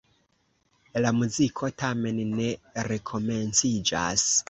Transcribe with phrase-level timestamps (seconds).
[1.05, 2.51] La muziko tamen ne
[2.91, 4.31] rekomenciĝas.